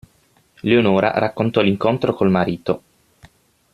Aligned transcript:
Leonora 0.61 1.11
raccontò 1.19 1.61
l'incontro 1.61 2.15
col 2.15 2.31
marito. 2.31 2.81